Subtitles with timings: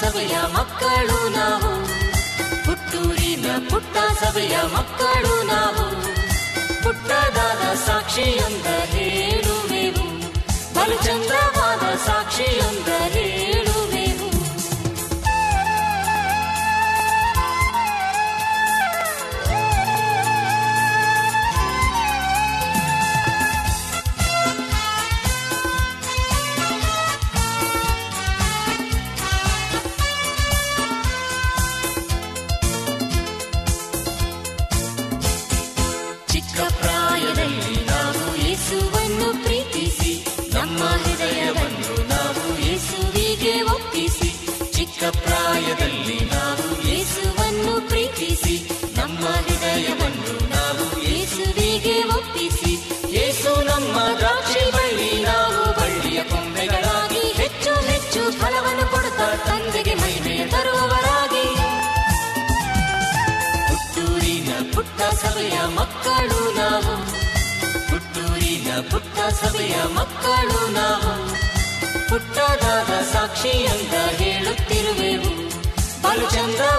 [0.00, 1.84] ಸಭೆಯ ಮಕ್ಕಳು ನಾವು.
[2.66, 5.86] ಹುಟ್ಟೂರಿನ ಪುಟ್ಟ ಸಭೆಯ ಮಕ್ಕಳು ನಾವು.
[6.84, 10.06] ಪುಟ್ಟದಾದ ಸಾಕ್ಷಿಯೊಂದ ಹೇಳುವೆವು
[10.74, 12.88] ಬಲು ಚಂದ್ರವಾದ ಸಾಕ್ಷಿಯೊಂದ
[65.46, 66.96] ಸಭೆಯ ಮಕ್ಕಳು ನಾವು.
[67.90, 71.30] ಹುಟ್ಟೂರಿನ ಪುಟ್ಟ ಸಭೆಯ ಮಕ್ಕಳು ನಾವು.
[72.08, 75.48] ಪುಟ್ಟದಾದ ಸಾಕ್ಷಿಯಂದ ಹೇಳುತ್ತಿರುವೆವು.
[76.02, 76.75] ಬಲು ಚಂದ್ರವಾದ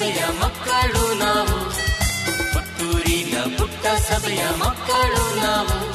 [0.00, 1.70] ಸಭೆಯ ಮಕ್ಕಳು ನಾವು.
[2.52, 5.94] ಹುಟ್ಟೂರಿನ ಪುಟ್ಟ ಸಭೆಯ ಮಕ್ಕಳು ನಾವು.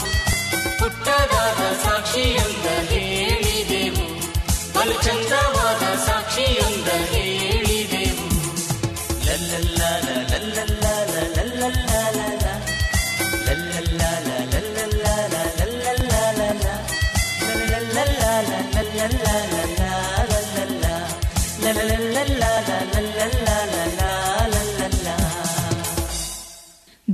[0.80, 4.06] ಪುಟ್ಟದಾದ ಸಾಕ್ಷಿಯೊಂದ ಹೇಳಿದೆವು.
[4.74, 8.28] ಬಲು ಚಂದವಾದ ಸಾಕ್ಷಿಯೊಂದ ಹೇಳಿದೆವು.
[9.26, 10.75] ಲಲ್ಲಲ್ಲ ಲಲ್ಲಲ್ಲ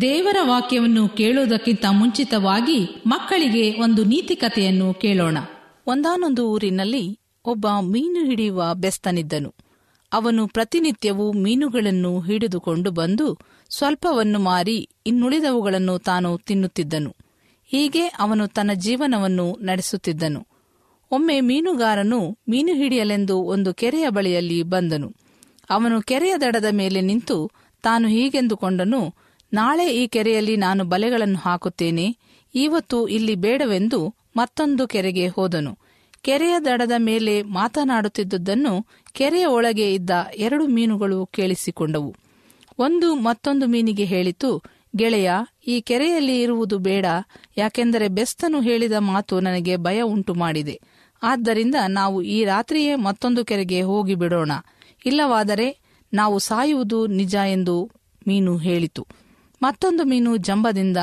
[0.01, 5.38] ದೇವರ ವಾಕ್ಯವನ್ನು ಕೇಳುವುದಕ್ಕಿಂತ ಮುಂಚಿತವಾಗಿ ಮಕ್ಕಳಿಗೆ ಒಂದು ನೀತಿ ಕಥೆಯನ್ನು ಕೇಳೋಣ.
[5.88, 9.53] ಒಂದಾನೊಂದು ಊರಿನಲ್ಲಿ ಒಬ್ಬ ಮೀನು ಹಿಡಿಯುವ ಬೆಸ್ತನಿದ್ದನು.
[10.13, 13.39] ಅವನು ಪ್ರತಿನಿತ್ಯವೂ ಮೀನುಗಳನ್ನು ಹಿಡಿದುಕೊಂಡು ಬಂದು
[13.69, 17.15] ಸ್ವಲ್ಪವನ್ನು ಮಾರಿ ಇನ್ನುಳಿದವುಗಳನ್ನು ತಾನು ತಿನ್ನುತ್ತಿದ್ದನು.
[17.65, 20.48] ಹೀಗೆ ಅವನು ತನ್ನ ಜೀವನವನ್ನು ನಡೆಸುತ್ತಿದ್ದನು.
[21.12, 25.13] ಒಮ್ಮೆ ಮೀನುಗಾರನು ಮೀನು ಹಿಡಿಯಲೆಂದು ಒಂದು ಕೆರೆಯ ಬಳಿಯಲ್ಲಿ ಬಂದನು.
[25.69, 27.51] ಅವನು ಕೆರೆಯ ದಡದ ಮೇಲೆ ನಿಂತು
[27.83, 32.18] ತಾನು ಹೀಗೆಂದುಕೊಂಡನು ನಾಳೆ ಈ ಕೆರೆಯಲ್ಲಿ ನಾನು ಬಲೆಗಳನ್ನು ಹಾಕುತ್ತೇನೆ.
[32.56, 35.77] ಇವತ್ತು ಇಲ್ಲಿ ಬೇಡವೆಂದು ಮತ್ತೊಂದು ಕೆರೆಗೆ ಹೋದನು.
[36.21, 42.15] ಕೆರೆಯ ದಡದ ಮೇಲೆ ಮಾತನಾಡುತ್ತಿದ್ದುದನ್ನು ಕೆರೆಯ ಒಳಗೆ ಇದ್ದ ಎರಡು ಮೀನುಗಳು ಕೇಳಿಸಿಕೊಂಡವು.
[42.80, 44.63] ಒಂದು ಮತ್ತೊಂದು ಮೀನಿಗೆ ಹೇಳಿತು,
[44.95, 45.31] ಗೆಳೆಯ,
[45.68, 47.06] ಈ ಕೆರೆಯಲ್ಲಿ ಇರುವುದು ಬೇಡ,
[47.57, 50.81] ಯಾಕೆಂದರೆ ಬೆಸ್ತನು ಹೇಳಿದ ಮಾತು ನನಗೆ ಭಯ ಉಂಟು ಮಾಡಿದೆ
[51.24, 54.51] ಆದ್ದರಿಂದ ನಾವು ಈ ರಾತ್ರಿಯೇ ಮತ್ತೊಂದು ಕೆರೆಗೆ ಹೋಗಿ ಬಿಡೋಣ
[55.06, 55.77] ಇಲ್ಲವಾದರೆ
[56.13, 57.92] ನಾವು ಸಾಯುವುದು ನಿಜ ಎಂದು
[58.27, 59.07] ಮೀನು ಹೇಳಿತು.
[59.61, 60.97] ಮತ್ತೊಂದು ಮೀನು ಜಂಬದಿಂದ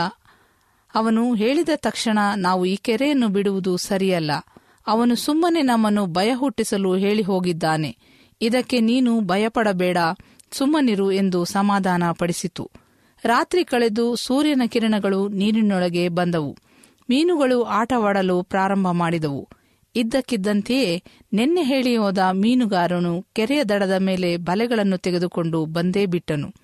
[0.95, 4.31] ಅವನು ಹೇಳಿದ ತಕ್ಷಣ ನಾವು ಈ ಕೆರೆಯನ್ನು ಬಿಡುವುದು ಸರಿಯಲ್ಲ.
[4.87, 7.97] ಅವನು ಸುಮ್ಮನೆ ನಮ್ಮನ್ನು ಭಯ ಹುಟ್ಟಿಸಲು ಹೇಳಿ ಹೋಗಿದ್ದಾನೆ.
[8.41, 9.99] ಇದಕ್ಕೆ ನೀನು ಭಯಪಡಬೇಡ,
[10.53, 12.71] ಸುಮ್ಮನಿರು ಎಂದು ಸಮಾಧಾನ ಪಡಿಸಿತು.
[13.25, 16.57] ರಾತ್ರಿ ಕಳೆದು ಸೂರ್ಯನ ಕಿರಣಗಳು ನೀರಿನೊಳಗೆ ಬಂದವು.
[17.11, 19.49] ಮೀನುಗಳು ಆಟವಾಡಲು ಪ್ರಾರಂಭ ಮಾಡಿದವು.
[19.97, 21.03] ಇದ್ದಕ್ಕಿದ್ದಂತೆಯೇ
[21.33, 26.55] ನಿನ್ನೆ ಹೇಳಿ ಹೋದ ಮೀನುಗಾರನು ಕೆರೆಯ ದಡದ ಮೇಲೆ ಬಲೆಗಳನ್ನು ತೆಗೆದುಕೊಂಡು ಬಂದೇ ಬಿಟ್ಟನು.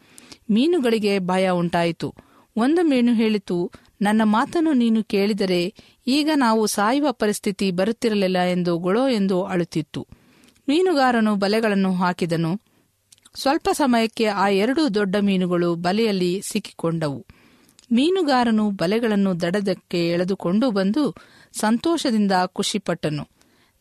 [0.49, 2.09] ಮೀನುಗಳಿಗೆ ಭಯ ಉಂಟಾಯಿತು.
[2.57, 3.57] ಒಂದು ಮೀನು ಹೇಳಿತು,
[4.03, 5.63] ನನ್ನ ಮಾತನ್ನು ನೀನು ಕೇಳಿದರೆ
[6.07, 10.07] ಈಗ ನಾವು ಸಾಯುವ ಪರಿಸ್ಥಿತಿ ಬರುತ್ತಿರಲಿಲ್ಲ ಎಂದು ಗೊಳೋ ಎಂದು ಅಳುತ್ತಿತ್ತು.
[10.69, 12.53] ಮೀನುಗಾರನು ಬಲೆಗಳನ್ನು ಹಾಕಿದನು.
[13.35, 17.27] ಸ್ವಲ್ಪ ಸಮಯಕ್ಕೆ ಆ ಎರಡು ದೊಡ್ಡ ಮೀನುಗಳು ಬಲೆಯಲ್ಲಿ ಸಿಕ್ಕಿಕೊಂಡವು.
[17.93, 21.15] ಮೀನುಗಾರನು ಬಲೆಗಳನ್ನು ದಡದಕ್ಕೆ ಎಳೆದುಕೊಂಡು ಬಂದು
[21.53, 23.25] ಸಂತೋಷದಿಂದ ಖುಷಿಪಟ್ಟನು.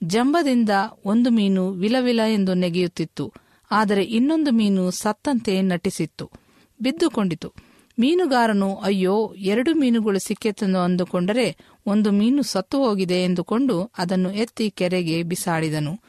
[0.04, 0.70] ಜಂಬದಿಂದ
[1.06, 3.34] ಒಂದು ಮೀನು ವಿಲವಿಲ ಎಂದು ನೆಗೆಯುತ್ತಿತ್ತು,
[3.72, 6.43] ಆದರೆ ಇನ್ನೊಂದು ಮೀನು ಸತ್ತಂತೆ ನಟಿಸಿತ್ತು.
[6.82, 7.54] ಬಿದ್ದುಕೊಂಡಿತು.
[8.00, 16.00] ಮೀನುಗಾರನು, ಅಯ್ಯೋ, ಎರಡು ಮೀನುಗಳು ಸಿಕ್ಕೆತ್ತೆಂದು ಅಂದುಕೊಂಡರೆ ಒಂದು ಮೀನು ಸತ್ತು ಹೋಗಿದೆ ಎಂದುಕೊಂಡು ಅದನ್ನು ಎತ್ತಿ ಕೆರೆಗೆ ಬಿಸಾಡಿದನು.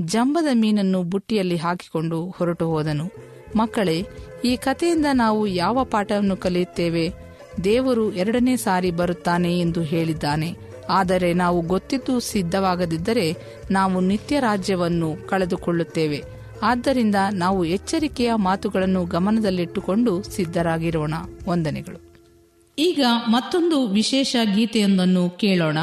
[0.00, 3.10] ಜಂಬದ ಮೀನನ್ನು ಬುಟ್ಟಿಯಲ್ಲಿ ಹಾಕಿಕೊಂಡು ಹೊರಟು ಹೋದನು.
[3.56, 4.06] ಮಕ್ಕಳೇ,
[4.44, 7.12] ಈ ಕಥೆಯಿಂದ ನಾವು ಯಾವ ಪಾಠವನ್ನು ಕಲಿಯುತ್ತೇವೆ?
[7.64, 10.56] ದೇವರು ಎರಡನೇ ಸಾರಿ ಬರುತ್ತಾನೆ ಎಂದು ಹೇಳಿದ್ದಾನೆ.
[10.88, 13.36] ಆದರೆ ನಾವು ಗೊತ್ತಿದ್ದು ಸಿದ್ಧವಾಗದಿದ್ದರೆ
[13.70, 16.41] ನಾವು ನಿತ್ಯ ರಾಜ್ಯವನ್ನು ಕಳೆದುಕೊಳ್ಳುತ್ತೇವೆ.
[16.62, 21.14] ಆದ್ದರಿಂದ ನಾವು ಎಚ್ಚರಿಕೆಯ ಮಾತುಗಳನ್ನು ಗಮನದಲ್ಲಿಟ್ಟುಕೊಂಡು ಸಿದ್ಧರಾಗಿರೋಣ.
[21.48, 22.12] ವಂದನೆಗಳು.
[22.78, 25.78] ಈಗ ಮತ್ತೊಂದು ವಿಶೇಷ ಗೀತೆಯೊಂದನ್ನು ಕೇಳೋಣ.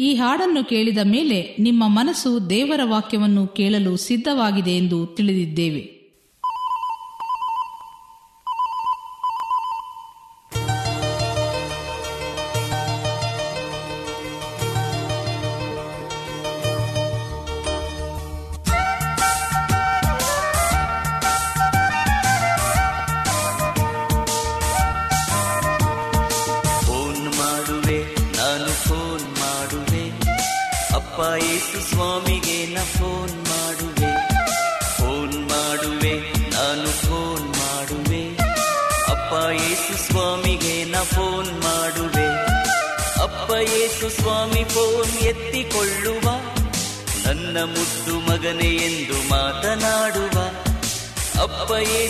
[0.00, 5.99] ಈ ಹಾಡನ್ನು ಕೇಳಿದ ಮೇಲೆ ನಿಮ್ಮ ಮನಸ್ಸು ದೇವರ ವಾಕ್ಯವನ್ನು ಕೇಳಲು ಸಿದ್ಧವಾಗಿದೆ ಎಂದು ತಿಳಿದಿದ್ದೇವೆ.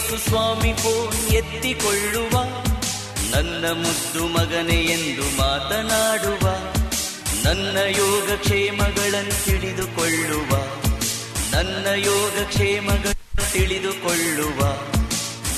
[0.00, 2.34] ಯೇಸು ಸ್ವಾಮಿ ಫೋನ್ ಎತ್ತಿಕೊಳ್ಳುವ,
[3.32, 6.44] ನನ್ನ ಮುದ್ದು ಮಗನೆ ಎಂದು ಮಾತನಾಡುವ,
[7.44, 10.52] ನನ್ನ ಯೋಗ ಕ್ಷೇಮಗಳನ್ನು ತಿಳಿದುಕೊಳ್ಳುವ,
[11.52, 14.60] ನನ್ನ ಯೋಗ ಕ್ಷೇಮಗಳನ್ನು ತಿಳಿದುಕೊಳ್ಳುವ,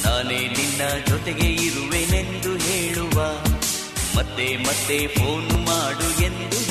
[0.05, 3.19] ನಾನೇ ನಿನ್ನ ಜೊತೆಗೆ ಇರುವೆನೆಂದು ಹೇಳುವ,
[4.17, 6.62] ಮತ್ತೆ ಮತ್ತೆ ಫೋನ್ ಮಾಡು ಎಂದು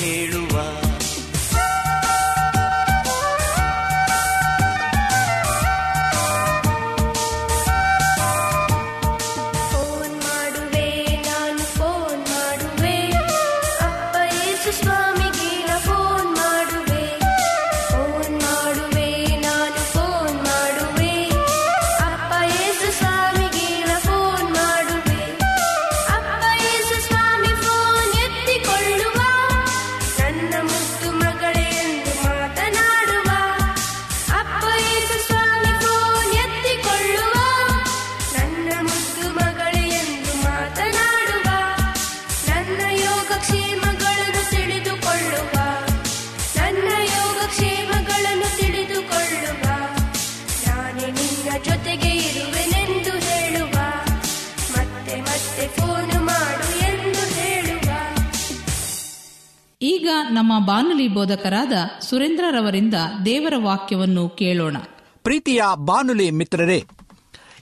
[60.30, 62.94] ನಮ್ಮ ಬಾನುಲಿ ಬೋಧಕರಾದ ಸುರೇಂದ್ರರವರಿಂದ
[63.26, 64.78] ದೇವರ ವಾಕ್ಯವನ್ನು ಕೇಳೋಣ.
[65.24, 66.86] ಪ್ರೀತಿಯ ಬಾನುಲಿ ಮಿತ್ರರೇ,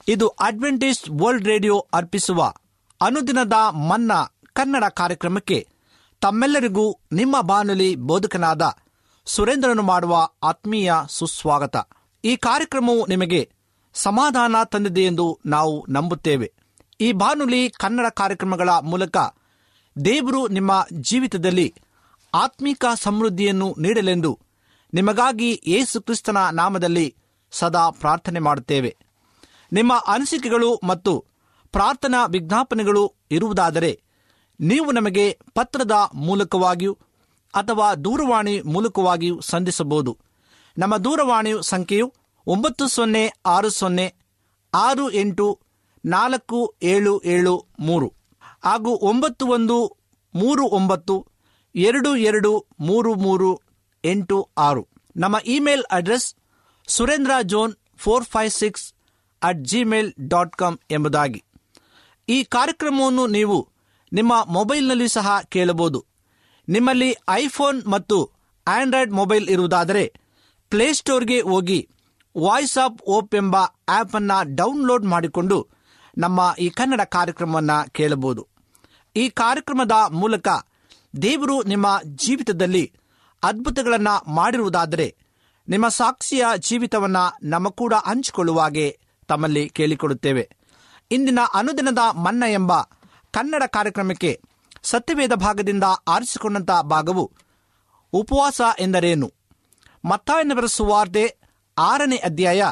[0.08, 2.52] ಇದು ಅಡ್ವೆಂಟಿಸ್ಟ್ ವರ್ಲ್ಡ್ ರೇಡಿಯೋ ಅರ್ಪಿಸುವ
[3.00, 5.68] ಅನುದಿನದ ಮನ್ನಾ ಕನ್ನಡ ಕಾರ್ಯಕ್ರಮಕ್ಕೆ
[6.20, 8.72] ತಮ್ಮೆಲ್ಲರಿಗೂ ನಿಮ್ಮ ಬಾನುಲಿ ಬೋಧಕನಾದ
[9.26, 11.76] ಸುರೇಂದ್ರನು ಮಾಡುವ ಆತ್ಮೀಯ ಸುಸ್ವಾಗತ.
[12.24, 13.50] ಈ ಕಾರ್ಯಕ್ರಮವು ನಿಮಗೆ
[13.94, 16.52] ಸಮಾಧಾನ ತಂದಿದೆ ಎಂದು ನಾವು ನಂಬುತ್ತೇವೆ.
[17.00, 19.16] ಈ ಬಾನುಲಿ ಕನ್ನಡ ಕಾರ್ಯಕ್ರಮಗಳ ಮೂಲಕ
[20.04, 21.74] ದೇವರು ನಿಮ್ಮ ಜೀವಿತದಲ್ಲಿ
[22.34, 24.38] ಆತ್ಮಿಕ ಸಮೃದ್ಧಿಯನ್ನು ನೀಡಲೆಂದು
[24.94, 27.16] ನಿಮಗಾಗಿ ಯೇಸು ಕ್ರಿಸ್ತನ ನಾಮದಲ್ಲಿ
[27.50, 28.96] ಸದಾ ಪ್ರಾರ್ಥನೆ ಮಾಡುತ್ತೇವೆ.
[29.72, 31.24] ನಿಮ್ಮ ಅನಿಸಿಕೆಗಳು ಮತ್ತು
[31.72, 34.02] ಪ್ರಾರ್ಥನಾ ವಿಜ್ಞಾಪನೆಗಳು ಇರುವುದಾದರೆ
[34.60, 36.98] ನೀವು ನಮಗೆ ಪತ್ರದ ಮೂಲಕವಾಗಿಯೂ
[37.54, 40.18] ಅಥವಾ ದೂರವಾಣಿ ಮೂಲಕವಾಗಿಯೂ ಸಂಧಿಸಬಹುದು.
[40.78, 42.14] ನಮ್ಮ ದೂರವಾಣಿ ಸಂಖ್ಯೆಯು
[42.46, 44.14] ಒಂಬತ್ತು ಸೊನ್ನೆ ಆರು ಸೊನ್ನೆ
[44.74, 45.60] ಆರು ಎಂಟು
[46.04, 48.12] ನಾಲ್ಕು ಏಳು ಏಳು ಮೂರು
[48.64, 49.96] ಹಾಗೂ ಒಂಬತ್ತು ಒಂದು
[50.34, 51.26] ಮೂರು ಒಂಬತ್ತು
[51.74, 53.60] ಎರಡು ಎರಡು ಮೂರು ಮೂರು
[54.04, 54.88] ಎಂಟು ಆರು.
[55.16, 56.34] ನಮ್ಮ email address
[56.86, 58.94] Surendra John four five six
[59.42, 61.44] at Gmail dot com ಎಂಬುದಾಗಿ.
[62.28, 63.68] ಈ ಕಾರ್ಯಕ್ರಮವನ್ನು ನೀವು
[64.12, 66.04] ನಿಮ್ಮ ಮೊಬೈಲ್ನಲ್ಲಿ ಸಹ ಕೇಳಬಹುದು.
[66.68, 68.30] ನಿಮ್ಮಲ್ಲಿ ಐಫೋನ್ ಮತ್ತು
[68.66, 70.12] ಆಂಡ್ರಾಯ್ಡ್ ಮೊಬೈಲ್ ಇರುವುದಾದರೆ
[70.70, 71.88] ಪ್ಲೇಸ್ಟೋರ್ಗೆ ಹೋಗಿ
[72.38, 73.56] ವಾಯ್ಸ್ ಆಫ್ ಓಪ್ ಎಂಬ
[73.88, 75.66] ಆಪ್ ಅನ್ನ ಡೌನ್ಲೋಡ್ ಮಾಡಿಕೊಂಡು
[76.18, 78.48] ನಮ್ಮ ಈ ಕನ್ನಡ ಕಾರ್ಯಕ್ರಮವನ್ನು ಕೇಳಬಹುದು.
[79.16, 80.48] ಈ ಕಾರ್ಯಕ್ರಮದ ಮೂಲಕ
[81.22, 82.92] ದೇವರು ನಿಮ್ಮ ಜೀವಿತದಲ್ಲಿ
[83.42, 85.16] ಅದ್ಭುತಗಳನ್ನು ಮಾಡಿರುವುದಾದರೆ
[85.68, 88.98] ನಿಮ್ಮ ಸಾಕ್ಷಿಯ ಜೀವಿತವನ್ನು ನಮ್ಮ ಕೂಡ ಹಂಚಿಕೊಳ್ಳುವಾಗೆ
[89.28, 90.56] ತಮ್ಮಲ್ಲಿ ಕೇಳಿಕೊಡುತ್ತೇವೆ.
[91.10, 92.80] ಇಂದಿನ ಅನುದಿನದ ಮನ್ನ ಎಂಬ
[93.30, 94.40] ಕನ್ನಡ ಕಾರ್ಯಕ್ರಮಕ್ಕೆ
[94.82, 97.32] ಸತ್ಯವೇದ ಭಾಗದಿಂದ ಆರಿಸಿಕೊಂಡಂತ ಭಾಗವು
[98.12, 99.32] ಉಪವಾಸ ಎಂದರೇನು?
[100.04, 101.36] ಮತ್ತಾಯನ ಬರೆಸುವಾರ್ತೆ
[101.78, 102.64] ಆರನೇ ಅಧ್ಯಾಯ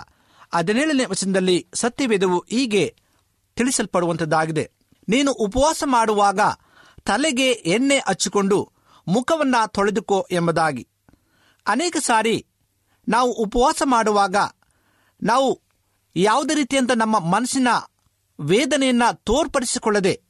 [0.54, 2.94] ಹದಿನೇಳನೇ ವಚನದಲ್ಲಿ ಸತ್ಯವೇದವು ಹೀಗೆ
[3.56, 4.70] ತಿಳಿಸಲ್ಪಡುವಂಥದ್ದಾಗಿದೆ
[5.08, 6.40] ನೀನು ಉಪವಾಸ ಮಾಡುವಾಗ
[7.08, 8.72] ತಲೆಗೆ ಎಣ್ಣೆ ಹಚ್ಚಿಕೊಂಡು
[9.08, 10.88] ಮುಖವನ್ನ ತೊಳೆದುಕೋ ಎಂಬುದಾಗಿ.
[11.66, 12.46] ಅನೇಕ ಸಾರಿ
[13.08, 14.36] ನಾವು ಉಪವಾಸ ಮಾಡುವಾಗ
[15.22, 15.62] ನಾವು
[16.16, 17.68] ಯಾವುದೇ ರೀತಿಯಂತ ನಮ್ಮ ಮನಸ್ಸಿನ
[18.40, 20.22] ವೇದನೆಯನ್ನ ತೋರ್ಪಡಿಸಿಕೊಳ್ಳದೆ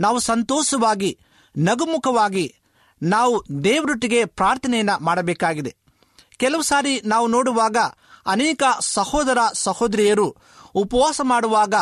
[0.00, 1.20] ನಾವು ಸಂತೋಷವಾಗಿ,
[1.58, 2.54] ನಗುಮುಖವಾಗಿ
[3.02, 5.76] ನಾವು ದೇವರೊಟ್ಟಿಗೆ ಪ್ರಾರ್ಥನೆಯನ್ನ ಮಾಡಬೇಕಾಗಿದೆ.
[6.36, 7.76] ಕೆಲವು ಸಾರಿ ನಾವು ನೋಡುವಾಗ
[8.26, 10.36] ಅನೇಕ ಸಹೋದರ ಸಹೋದರಿಯರು
[10.74, 11.74] ಉಪವಾಸ ಮಾಡುವಾಗ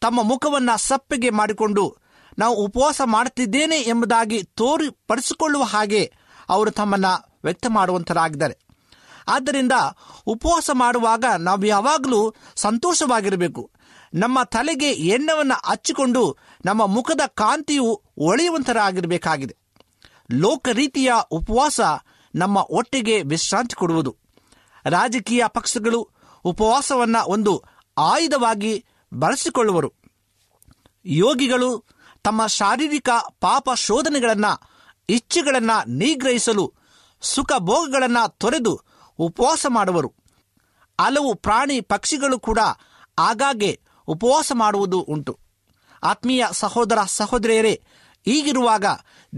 [0.00, 1.96] ತಮ್ಮ ಮುಖವನ್ನ ಸಪ್ಪೆಗೆ ಮಾಡಿಕೊಂಡು
[2.38, 6.12] ನಾವು ಉಪವಾಸ ಮಾಡುತ್ತಿದ್ದೇನೆ ಎಂಬುದಾಗಿ ತೋರಿಪಡಿಸಿಕೊಳ್ಳುವ ಹಾಗೆ
[6.48, 7.04] ಅವರು ತಮ್ಮನ್ನ
[7.44, 8.58] ವ್ಯಕ್ತ ಮಾಡುವಂತರಾಗಿದ್ದಾರೆ
[9.28, 9.72] ಆದ್ದರಿಂದ
[10.26, 13.70] ಉಪವಾಸ ಮಾಡುವಾಗ ನಾವು ಯಾವಾಗಲೂ ಸಂತೋಷವಾಗಿರಬೇಕು.
[14.14, 19.56] ನಮ್ಮ ತಲೆಗೆ ಎಣ್ಣವನ್ನು ಹಚ್ಚಿಕೊಂಡು ನಮ್ಮ ಮುಖದ ಕಾಂತಿಯು ಒಳೆಯುವಂತರಾಗಿರಬೇಕಾಗಿದೆ
[20.32, 21.80] ಲೋಕ ರೀತಿಯ ಉಪವಾಸ
[22.34, 24.16] ನಮ್ಮ ಒಟ್ಟಿಗೆ ವಿಶ್ರಾಂತಿ ಕೊಡುವುದು.
[24.84, 26.10] ರಾಜಕೀಯ ಪಕ್ಷಗಳು
[26.44, 27.64] ಉಪವಾಸವನ್ನು ಒಂದು
[27.98, 29.92] ಆಯುಧವಾಗಿ ಬಳಸಿಕೊಳ್ಳುವರು.
[31.04, 33.08] ಯೋಗಿಗಳು ತಮ್ಮ ಶಾರೀರಿಕ
[33.40, 34.44] ಪಾಪ ಶೋಧನೆಗಳನ್ನ,
[35.08, 36.74] ಇಚ್ಛೆಗಳನ್ನ ನಿಗ್ರಹಿಸಲು,
[37.20, 38.80] ಸುಖ ಭೋಗಗಳನ್ನ ತೊರೆದು
[39.18, 40.12] ಉಪವಾಸ ಮಾಡುವರು.
[41.00, 42.58] ಹಲವು ಪ್ರಾಣಿ ಪಕ್ಷಿಗಳು ಕೂಡ
[43.18, 45.38] ಆಗಾಗ್ಗೆ ಉಪವಾಸ ಮಾಡುವುದು ಉಂಟು.
[46.02, 47.82] ಆತ್ಮೀಯ ಸಹೋದರ ಸಹೋದರಿಯರೇ
[48.26, 48.84] ಈಗಿರುವಾಗ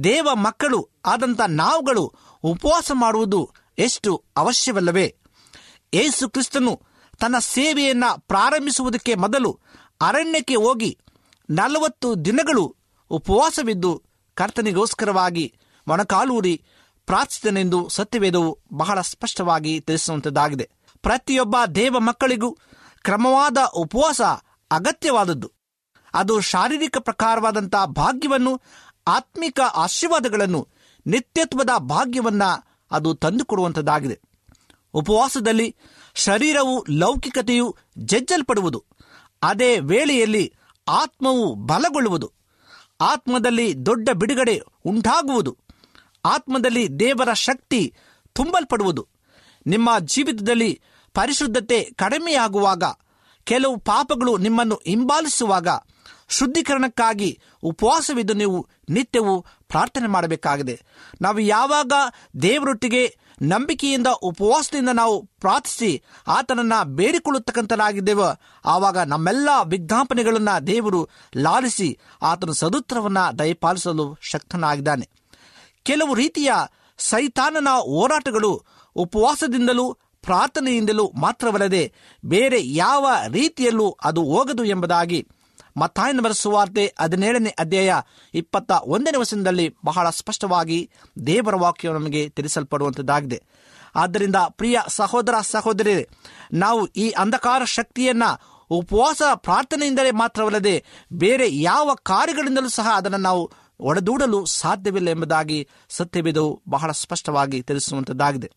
[0.04, 5.16] ದೇವ ಮಕ್ಕಳು ಆದಂಥ ನಾವುಗಳು ಉಪವಾಸ ಮಾಡುವುದು ಎಷ್ಟು ಅವಶ್ಯವಲ್ಲವೇ?
[5.94, 6.80] ಯೇಸು ಕ್ರಿಸ್ತನು
[7.20, 9.58] ತನ್ನ ಸೇವೆಯನ್ನು ಪ್ರಾರಂಭಿಸುವುದಕ್ಕೆ ಮೊದಲು
[10.00, 10.98] ಅರಣ್ಯಕ್ಕೆ ಹೋಗಿ
[11.50, 12.76] ನಲವತ್ತು ದಿನಗಳು
[13.10, 14.02] ಉಪವಾಸವಿದ್ದು
[14.34, 15.54] ಕರ್ತನಿಗೋಸ್ಕರವಾಗಿ
[15.88, 16.62] ಮೊಣಕಾಲೂರಿ
[17.06, 20.70] ಪ್ರಾರ್ಥಿಸಿದನೆಂದು ಸತ್ಯವೇದವು ಬಹಳ ಸ್ಪಷ್ಟವಾಗಿ ತಿಳಿಸುವಂಥದ್ದಾಗಿದೆ
[21.02, 22.58] ಪ್ರತಿಯೊಬ್ಬ ದೇವ ಮಕ್ಕಳಿಗೂ
[23.02, 24.20] ಕ್ರಮವಾದ ಉಪವಾಸ
[24.70, 25.52] ಅಗತ್ಯವಾದದ್ದು.
[26.14, 28.60] ಅದು ಶಾರೀರಿಕ ಪ್ರಕಾರವಾದಂಥ ಭಾಗ್ಯವನ್ನು,
[29.06, 30.68] ಆತ್ಮಿಕ ಆಶೀರ್ವಾದಗಳನ್ನು,
[31.06, 32.42] ನಿತ್ಯತ್ವದ ಭಾಗ್ಯವನ್ನ
[32.90, 34.20] ಅದು ತಂದುಕೊಡುವಂಥದ್ದಾಗಿದೆ
[34.94, 35.76] ಉಪವಾಸದಲ್ಲಿ
[36.14, 38.84] ಶರೀರವು ಲೌಕಿಕತೆಯು ಜಜ್ಜಲ್ಪಡುವುದು.
[39.42, 40.54] ಅದೇ ವೇಳೆಯಲ್ಲಿ
[40.90, 42.32] ಆತ್ಮವು ಬಲಗೊಳ್ಳುವುದು.
[43.00, 45.58] ಆತ್ಮದಲ್ಲಿ ದೊಡ್ಡ ಬಿಡುಗಡೆ ಉಂಟಾಗುವುದು.
[46.24, 47.94] ಆತ್ಮದಲ್ಲಿ ದೇವರ ಶಕ್ತಿ
[48.32, 49.06] ತುಂಬಲ್ಪಡುವುದು.
[49.66, 50.80] ನಿಮ್ಮ ಜೀವಿತದಲ್ಲಿ
[51.14, 52.82] ಪರಿಶುದ್ಧತೆ ಕಡಿಮೆಯಾಗುವಾಗ,
[53.44, 55.68] ಕೆಲವು ಪಾಪಗಳು ನಿಮ್ಮನ್ನು ಹಿಂಬಾಲಿಸುವಾಗ
[56.30, 60.80] ಶುದ್ಧೀಕರಣಕ್ಕಾಗಿ ಉಪವಾಸವಿದ್ದು ನೀವು ನಿತ್ಯವೂ ಪ್ರಾರ್ಥನೆ ಮಾಡಬೇಕಾಗಿದೆ.
[61.22, 61.92] ನಾವು ಯಾವಾಗ
[62.42, 74.16] ದೇವರೊಟ್ಟಿಗೆ ನಂಬಿಕೆಯಿಂದ ಉಪವಾಸದಿಂದ ನಾವು ಪ್ರಾರ್ಥಿಸಿ ಆತನನ್ನ ಬೇಡಿಕೊಳ್ಳತಕ್ಕಂಥನಾಗಿದ್ದೇವೋ ಆವಾಗ ನಮ್ಮೆಲ್ಲ ವಿಜ್ಞಾಪನೆಗಳನ್ನ ದೇವರು ಲಾಲಿಸಿ ಆತನ ಸದುತ್ರವನ್ನ ದಯಪಾಲಿಸಲು
[74.20, 75.08] ಶಕ್ತನಾಗಿದ್ದಾನೆ.
[75.82, 76.52] ಕೆಲವು ರೀತಿಯ
[76.98, 81.92] ಸೈತಾನನ ಹೋರಾಟಗಳು ಉಪವಾಸದಿಂದಲೂ ಪ್ರಾರ್ಥನೆಯಿಂದಲೂ ಮಾತ್ರವಲ್ಲದೆ
[82.24, 85.28] ಬೇರೆ ಯಾವ ರೀತಿಯಲ್ಲೂ ಅದು ಹೋಗದು ಎಂಬುದಾಗಿ
[85.76, 87.94] ಮತ್ತಾಯನವರ ಬರೆಸುವಾರ್ತೆ ಹದಿನೇಳನೇ ಅಧ್ಯಾಯ
[88.34, 90.90] ಇಪ್ಪತ್ತ ಒಂದನೇ ವಚನದಲ್ಲಿ ಬಹಳ ಸ್ಪಷ್ಟವಾಗಿ
[91.26, 93.42] ದೇವರ ವಾಕ್ಯವು ನಮಗೆ ತಿಳಿಸಲ್ಪಡುವಂಥದ್ದಾಗಿದೆ
[93.94, 96.08] ಆದ್ದರಿಂದ ಪ್ರಿಯ ಸಹೋದರ ಸಹೋದರಿ,
[96.52, 103.50] ನಾವು ಈ ಅಂಧಕಾರ ಶಕ್ತಿಯನ್ನು ಉಪವಾಸ ಪ್ರಾರ್ಥನೆಯಿಂದಲೇ ಮಾತ್ರವಲ್ಲದೆ ಬೇರೆ ಯಾವ ಕಾರ್ಯಗಳಿಂದಲೂ ಸಹ ಅದನ್ನು ನಾವು
[103.80, 108.50] ಒಡೆದೂಡಲು ಸಾಧ್ಯವಿಲ್ಲ ಎಂಬುದಾಗಿ ಸತ್ಯವಿದು ಬಹಳ ಸ್ಪಷ್ಟವಾಗಿ ತಿಳಿಸುವಂಥದ್ದಾಗಿದೆ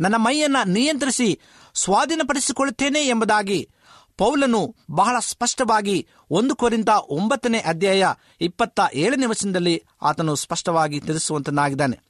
[0.00, 1.40] ನನ್ನ ಮೈಯನ್ನು ನಿಯಂತ್ರಿಸಿ
[1.74, 3.70] ಸ್ವಾಧೀನಪಡಿಸಿಕೊಳ್ಳುತ್ತೇನೆ ಎಂಬುದಾಗಿ
[4.16, 8.06] ಪೌಲನು ಬಹಳ ಸ್ಪಷ್ಟವಾಗಿ ಒಂದು ಕೋರಿಂದ ಒಂಬತ್ತನೇ ಅಧ್ಯಾಯ
[8.40, 12.00] ಇಪ್ಪತ್ತ ಏಳನೇ ವಚನದಲ್ಲಿ ಆತನು ಸ್ಪಷ್ಟವಾಗಿ ತಿಳಿಸುವಂತನಾಗಿದ್ದಾನೆ.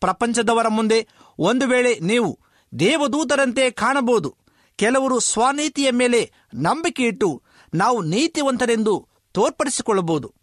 [0.00, 2.38] ಪ್ರಪಂಚದವರ ಮುಂದೆ ಒಂದು ವೇಳೆ ನೀವು
[2.78, 4.36] ದೇವದೂತರಂತೆ ಕಾಣಬಹುದು,
[4.76, 7.42] ಕೆಲವರು ಸ್ವನೀತಿಯ ಮೇಲೆ ನಂಬಿಕೆ ಇಟ್ಟು
[7.74, 10.34] ನಾವು ನೀತಿವಂತರೆಂದು ತೋರ್ಪಡಿಸಿಕೊಳ್ಳಬಹುದು.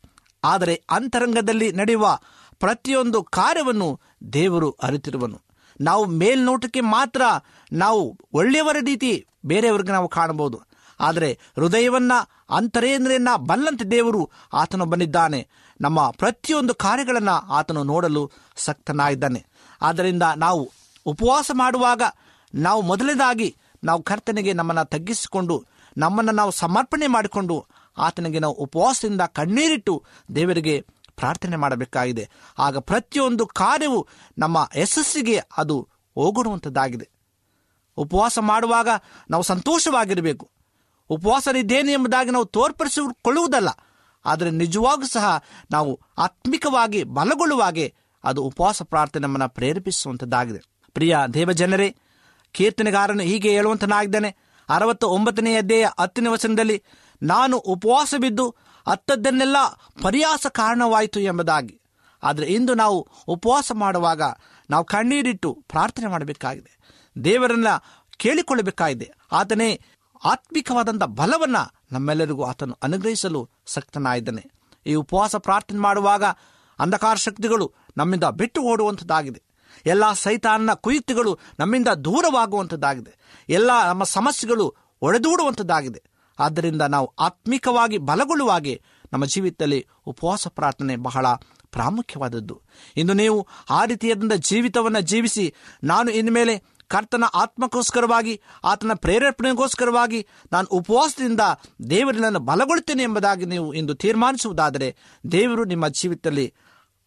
[0.44, 2.20] ಆದರೆ ಅಂತರಂಗದಲ್ಲಿ ನಡೆಯುವ
[2.60, 4.00] ಪ್ರತಿಯೊಂದು ಕಾರ್ಯವನ್ನು
[4.34, 5.42] ದೇವರು ಅರಿತಿರುವನು.
[5.82, 7.22] ನಾವು ಮೇಲ್ನೋಟಕ್ಕೆ ಮಾತ್ರ
[7.74, 10.62] ನಾವು ಒಳ್ಳೆಯವರ ರೀತಿ ಬೇರೆಯವರಿಗೆ ನಾವು ಕಾಣಬಹುದು.
[11.00, 12.12] ಆದರೆ ಹೃದಯವನ್ನ
[12.50, 15.48] ಅಂತರೇಂದ್ರಿಯನ್ನ ಬಲ್ಲಂತೆ ದೇವರು ಆತನು ಬಂದಿದ್ದಾನೆ
[15.82, 19.46] ನಮ್ಮ ಪ್ರತಿಯೊಂದು ಕಾರ್ಯಗಳನ್ನು ಆತನು ನೋಡಲು ಸಕ್ತನಾಗಿದ್ದಾನೆ.
[19.82, 20.72] ಆದ್ದರಿಂದ ನಾವು
[21.06, 22.02] ಉಪವಾಸ ಮಾಡುವಾಗ
[22.56, 25.66] ನಾವು ಮೊದಲನೇದಾಗಿ ನಾವು ಕರ್ತನಿಗೆ ನಮ್ಮನ್ನು ತಗ್ಗಿಸಿಕೊಂಡು
[25.98, 27.66] ನಮ್ಮನ್ನು ನಾವು ಸಮರ್ಪಣೆ ಮಾಡಿಕೊಂಡು
[27.98, 30.04] ಆತನಿಗೆ ನಾವು ಉಪವಾಸದಿಂದ ಕಣ್ಣೀರಿಟ್ಟು
[30.36, 30.86] ದೇವರಿಗೆ
[31.16, 32.30] ಪ್ರಾರ್ಥನೆ ಮಾಡಬೇಕಾಗಿದೆ.
[32.60, 37.10] ಆಗ ಪ್ರತಿಯೊಂದು ಕಾರ್ಯವು ನಮ್ಮ ಯಶಸ್ಸಿಗೆ ಅದು ಹೋಗುವಂಥದ್ದಾಗಿದೆ
[37.98, 38.90] ಉಪವಾಸ ಮಾಡುವಾಗ
[39.30, 40.52] ನಾವು ಸಂತೋಷವಾಗಿರಬೇಕು.
[41.10, 43.70] ಉಪವಾಸನಿದ್ದೇನೆ ಎಂಬುದಾಗಿ ನಾವು ತೋರ್ಪಡಿಸಿಕೊಳ್ಳುವುದಲ್ಲ.
[44.26, 47.94] ಆದರೆ ನಿಜವಾಗೂ ಸಹ ನಾವು ಆತ್ಮಿಕವಾಗಿ ಬಲಗೊಳ್ಳುವಾಗೆ
[48.24, 50.60] ಅದು ಉಪವಾಸ ಪ್ರಾರ್ಥನೆ ನಮ್ಮನ್ನು ಪ್ರೇರೇಪಿಸುವಂಥದ್ದಾಗಿದೆ.
[50.94, 51.96] ಪ್ರಿಯ ದೇವಜನರೇ,
[52.52, 54.36] ಕೀರ್ತನೆಗಾರನು ಹೀಗೆ ಹೇಳುವಂತನಾಗಿದ್ದಾನೆ.
[54.70, 56.84] ಅರವತ್ತ ಒಂಬತ್ತನೆಯ ಅಧ್ಯಾಯ ಹತ್ತನೇ ವಚನದಲ್ಲಿ,
[57.24, 58.56] ನಾನು ಉಪವಾಸ ಬಿದ್ದು
[58.88, 59.58] ಅತ್ತದ್ದನ್ನೆಲ್ಲ
[60.04, 61.82] ಪರ್ಯಾಸ ಕಾರಣವಾಯಿತು ಎಂಬುದಾಗಿ.
[62.24, 64.22] ಆದರೆ ಇಂದು ನಾವು ಉಪವಾಸ ಮಾಡುವಾಗ
[64.70, 66.78] ನಾವು ಕಣ್ಣೀರಿಟ್ಟು ಪ್ರಾರ್ಥನೆ ಮಾಡಬೇಕಾಗಿದೆ.
[67.24, 67.68] ದೇವರನ್ನ
[68.18, 69.12] ಕೇಳಿಕೊಳ್ಳಬೇಕಾಗಿದೆ.
[69.32, 69.82] ಆತನೇ
[70.26, 71.56] ಆತ್ಮಿಕವಾದಂಥ ಬಲವನ್ನ
[71.92, 74.52] ನಮ್ಮೆಲ್ಲರಿಗೂ ಆತನು ಅನುಗ್ರಹಿಸಲು ಸಕ್ತನಾಗಿದ್ದಾನೆ.
[74.86, 76.24] ಈ ಉಪವಾಸ ಪ್ರಾರ್ಥನೆ ಮಾಡುವಾಗ
[76.80, 79.42] ಅಂಧಕಾರ ಶಕ್ತಿಗಳು ನಮ್ಮಿಂದ ಬಿಟ್ಟು ಓಡುವಂಥದ್ದಾಗಿದೆ
[79.86, 83.18] ಎಲ್ಲ ಸೈತಾನನ ಕುಯುಕ್ತಿಗಳು ನಮ್ಮಿಂದ ದೂರವಾಗುವಂಥದ್ದಾಗಿದೆ
[83.50, 86.04] ಎಲ್ಲ ನಮ್ಮ ಸಮಸ್ಯೆಗಳು ಒಡೆದೂಡುವಂಥದ್ದಾಗಿದೆ
[86.40, 88.82] ಆದ್ದರಿಂದ ನಾವು ಆತ್ಮಿಕವಾಗಿ ಬಲಗೊಳ್ಳುವಾಗೆ
[89.14, 91.26] ನಮ್ಮ ಜೀವಿತದಲ್ಲಿ ಉಪವಾಸ ಪ್ರಾರ್ಥನೆ ಬಹಳ
[91.72, 92.62] ಪ್ರಾಮುಖ್ಯವಾದದ್ದು.
[92.98, 95.54] ಇಂದು ನೀವು ಆ ರೀತಿಯಾದಂಥ ಜೀವಿತವನ್ನು ಜೀವಿಸಿ
[95.84, 101.42] ನಾನು ಇನ್ಮೇಲೆ ಕರ್ತನ ಆತ್ಮಕ್ಕೋಸ್ಕರವಾಗಿ, ಆತನ ಪ್ರೇರೇಪಣೆಗೋಸ್ಕರವಾಗಿ ನಾನು ಉಪವಾಸದಿಂದ
[101.90, 104.96] ದೇವರನ್ನು ಬಲಗೊಳ್ತೇನೆ ಎಂಬುದಾಗಿ ನೀವು ಇಂದು ತೀರ್ಮಾನಿಸುವುದಾದರೆ
[105.32, 106.54] ದೇವರು ನಿಮ್ಮ ಜೀವಿತದಲ್ಲಿ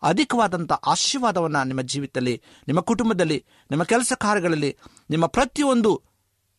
[0.03, 4.77] ಅಧಿಕವಾದಂಥ ಆಶೀರ್ವಾದವನ್ನು ನಿಮ್ಮ ಜೀವಿತದಲ್ಲಿ, ನಿಮ್ಮ ಕುಟುಂಬದಲ್ಲಿ, ನಿಮ್ಮ ಕೆಲಸ ಕಾರ್ಯಗಳಲ್ಲಿ,
[5.11, 6.03] ನಿಮ್ಮ ಪ್ರತಿಯೊಂದು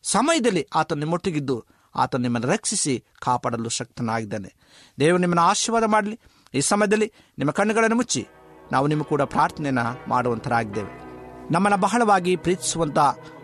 [0.03, 4.55] ಸಮಯದಲ್ಲಿ ಆತ ನಿಮ್ಮೊಟ್ಟಿಗಿದ್ದು ಆತ ನಿಮ್ಮನ್ನು ರಕ್ಷಿಸಿ ಕಾಪಾಡಲು ಶಕ್ತನಾಗಿದ್ದಾನೆ.
[4.99, 6.19] ದೇವರು ನಿಮ್ಮನ್ನು ಆಶೀರ್ವಾದ ಮಾಡಲಿ.
[6.53, 8.27] ಈ ಸಮಯದಲ್ಲಿ ನಿಮ್ಮ ಕಣ್ಣುಗಳನ್ನು ಮುಚ್ಚಿ
[8.71, 11.08] ನಾವು ನಿಮ್ಮ ಕೂಡ ಪ್ರಾರ್ಥನೆಯನ್ನು ಮಾಡುವಂತರಾಗಿದ್ದೇವೆ.
[11.51, 12.99] ನಮ್ಮನ್ನು ಬಹಳವಾಗಿ ಪ್ರೀತಿಸುವಂಥ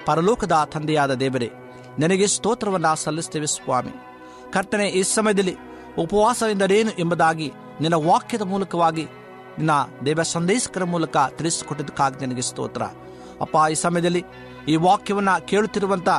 [0.06, 1.52] ಪರಲೋಕದ ತಂದೆಯಾದ ದೇವರೇ,
[2.00, 3.92] ನನಗೆ ಸ್ತೋತ್ರವನ್ನು ಸಲ್ಲಿಸ್ತೇವೆ ಸ್ವಾಮಿ.
[4.52, 5.56] ಕರ್ತನೆ, ಈ ಸಮಯದಲ್ಲಿ
[6.00, 9.04] ಉಪವಾಸವೆಂದರೇನು ಎಂಬುದಾಗಿ ನಿನ್ನ ವಾಕ್ಯದ ಮೂಲಕವಾಗಿ
[9.58, 9.72] ನಿನ್ನ
[10.06, 12.82] ದೇವ ಸಂದೇಶಕರ ಮೂಲಕ ತಿಳಿಸಿಕೊಟ್ಟಿದ್ದಕ್ಕಾಗಿ ನನಗೆ ಸ್ತೋತ್ರ.
[13.42, 14.26] ಅಪ್ಪ, ಈ ಸಮಯದಲ್ಲಿ
[14.68, 16.10] ಈ ವಾಕ್ಯವನ್ನು ಕೇಳುತ್ತಿರುವಂಥ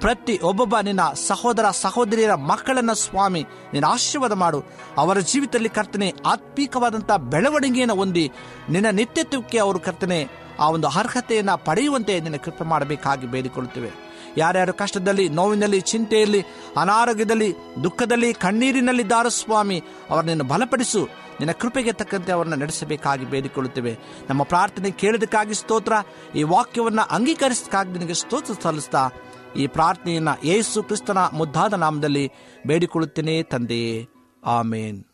[0.00, 4.64] ಪ್ರತಿ ಒಬ್ಬೊಬ್ಬ ನಿನ್ನ ಸಹೋದರ ಸಹೋದರಿಯರ ಮಕ್ಕಳನ್ನ ಸ್ವಾಮಿ, ನಿನ್ನ ಆಶೀರ್ವಾದ ಮಾಡು.
[4.96, 8.32] ಅವರ ಜೀವಿತದಲ್ಲಿ ಕರ್ತನೆ ಆತ್ಮೀಕವಾದಂಥ ಬೆಳವಣಿಗೆಯನ್ನು ಹೊಂದಿ
[8.70, 13.90] ನಿನ್ನ ನಿತ್ಯತ್ವಕ್ಕೆ ಅವರು ಕರ್ತನೆ ಆ ಒಂದು ಅರ್ಹತೆಯನ್ನು ಪಡೆಯುವಂತೆ ನಿನ್ನ ಕೃಪೆ ಮಾಡಬೇಕಾಗಿ ಬೇಡಿಕೊಳ್ಳುತ್ತೇವೆ.
[14.36, 16.44] ಯಾರ್ಯಾರು ಕಷ್ಟದಲ್ಲಿ, ನೋವಿನಲ್ಲಿ, ಚಿಂತೆಯಲ್ಲಿ,
[16.76, 21.04] ಅನಾರೋಗ್ಯದಲ್ಲಿ, ದುಃಖದಲ್ಲಿ ಕಣ್ಣೀರಿನಲ್ಲಿದ್ದಾರೋ ಸ್ವಾಮಿ, ಅವರನ್ನು ಬಲಪಡಿಸು.
[21.40, 23.98] ನಿನ್ನ ಕೃಪೆಗೆ ತಕ್ಕಂತೆ ಅವರನ್ನು ನಡೆಸಬೇಕಾಗಿ ಬೇಡಿಕೊಳ್ಳುತ್ತೇವೆ.
[24.30, 25.92] ನಮ್ಮ ಪ್ರಾರ್ಥನೆ ಕೇಳೋದಕ್ಕಾಗಿ ಸ್ತೋತ್ರ,
[26.34, 29.10] ಈ ವಾಕ್ಯವನ್ನು ಅಂಗೀಕರಿಸಕ್ಕಾಗಿ ನಿನಗೆ ಸ್ತೋತ್ರ ಸಲ್ಲಿಸ್ತಾ,
[29.56, 32.30] ಈ ಪ್ರಾರ್ಥನೆಯನ್ನು ಯೇಸು ಕ್ರಿಸ್ತನ ಮುದ್ದಾದ ನಾಮದಲ್ಲಿ
[32.66, 34.08] ಬೇಡಿಕೊಳ್ಳುತ್ತೇನೆ ತಂದೆಯೇ.
[34.44, 35.04] ಆಮೇನ್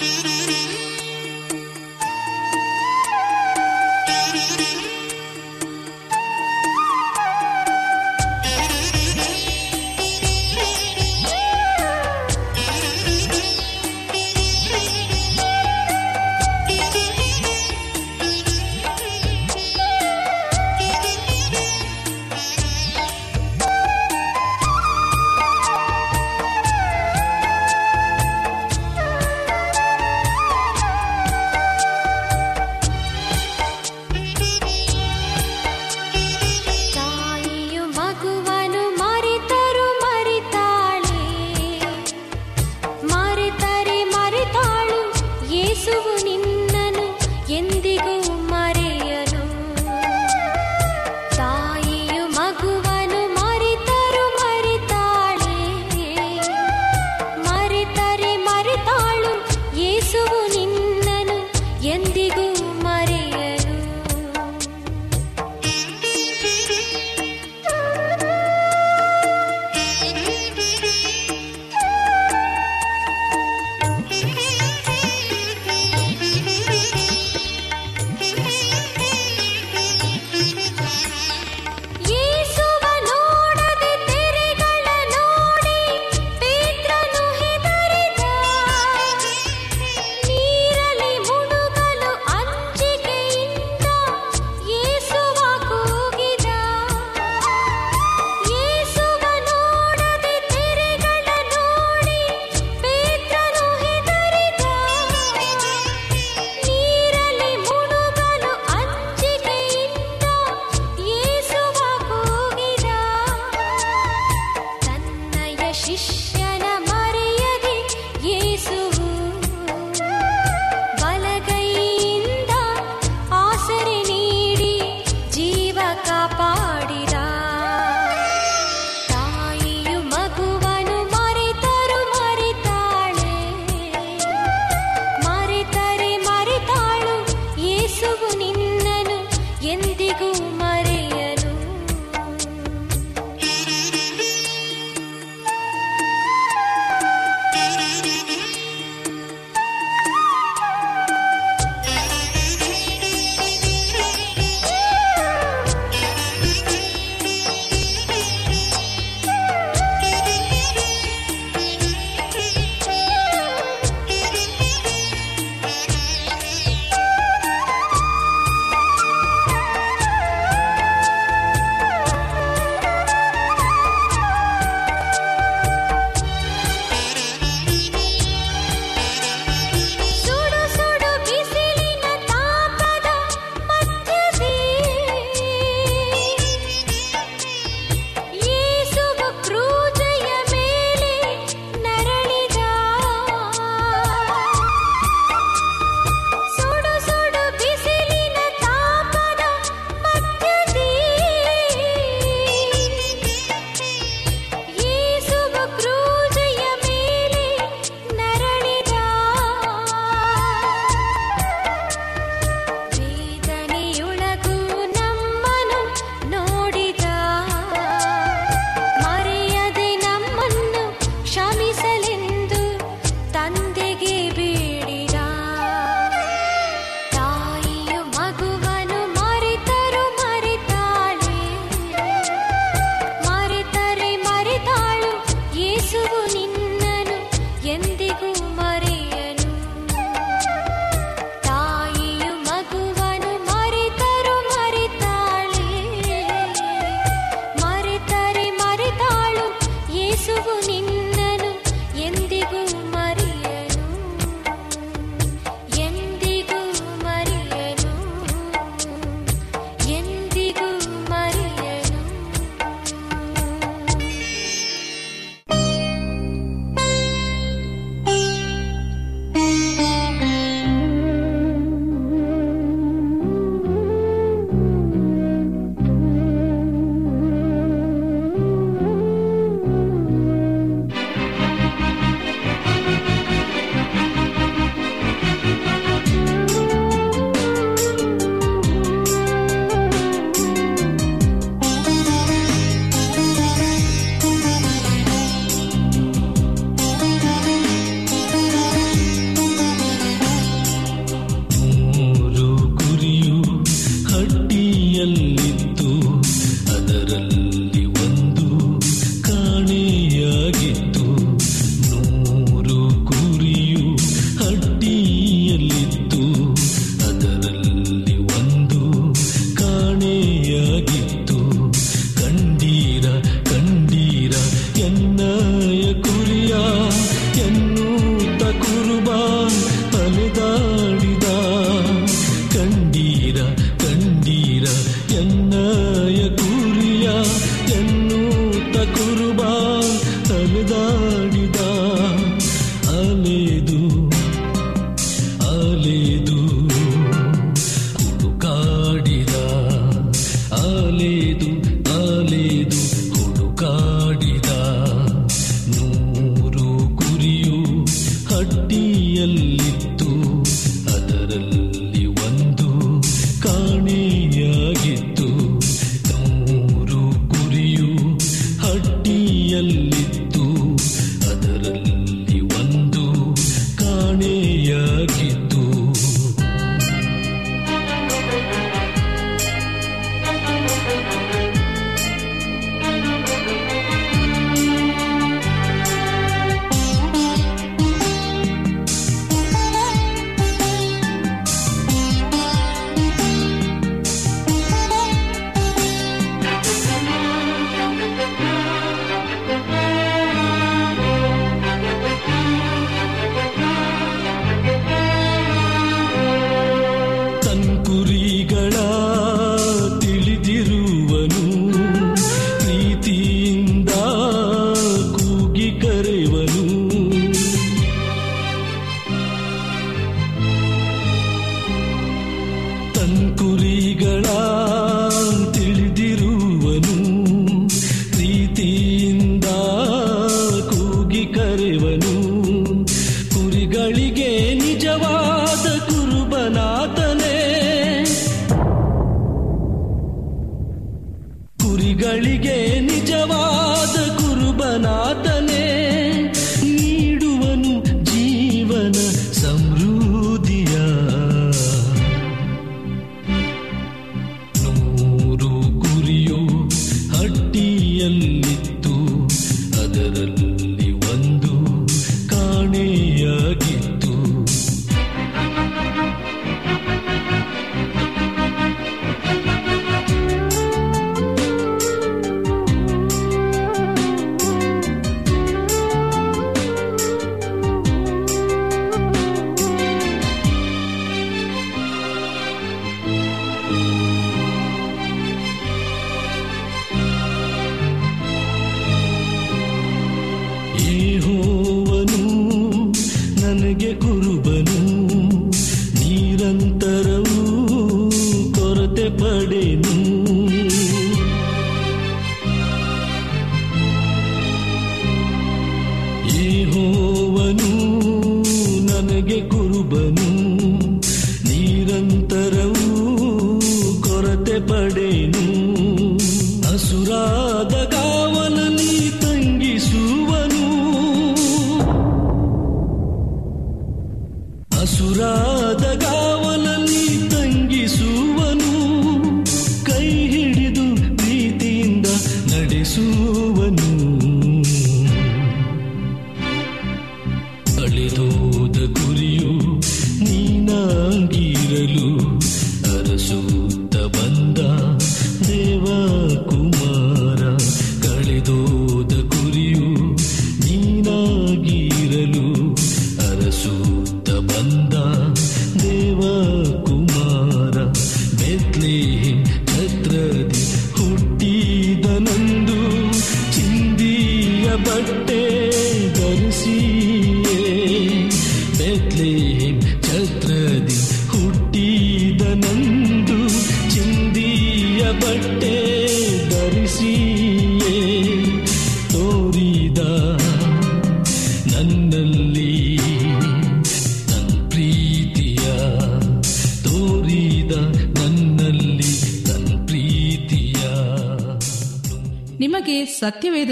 [0.00, 0.91] ಿ.